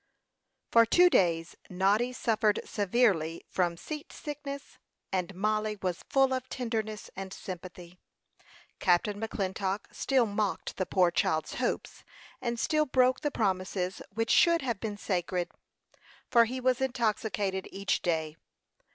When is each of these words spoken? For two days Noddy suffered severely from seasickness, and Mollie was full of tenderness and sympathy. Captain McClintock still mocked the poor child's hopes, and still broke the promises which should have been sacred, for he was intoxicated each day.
For 0.71 0.83
two 0.83 1.11
days 1.11 1.55
Noddy 1.69 2.11
suffered 2.11 2.59
severely 2.65 3.43
from 3.47 3.77
seasickness, 3.77 4.79
and 5.11 5.35
Mollie 5.35 5.77
was 5.79 6.01
full 6.09 6.33
of 6.33 6.49
tenderness 6.49 7.11
and 7.15 7.31
sympathy. 7.31 7.99
Captain 8.79 9.21
McClintock 9.21 9.81
still 9.91 10.25
mocked 10.25 10.77
the 10.77 10.87
poor 10.87 11.11
child's 11.11 11.53
hopes, 11.53 12.03
and 12.41 12.59
still 12.59 12.87
broke 12.87 13.19
the 13.21 13.29
promises 13.29 14.01
which 14.11 14.31
should 14.31 14.63
have 14.63 14.79
been 14.79 14.97
sacred, 14.97 15.51
for 16.31 16.45
he 16.45 16.59
was 16.59 16.81
intoxicated 16.81 17.69
each 17.71 18.01
day. 18.01 18.37